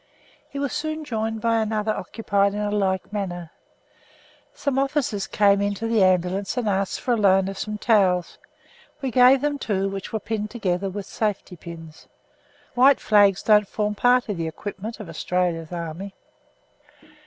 [0.49, 3.51] He was soon joined by another occupied in a like manner.
[4.51, 8.39] Some officers came into the Ambulance and asked for the loan of some towels;
[8.99, 12.07] we gave them two, which were pinned together with safety pins.
[12.73, 16.15] White flags don't form part of the equipment of Australia's army.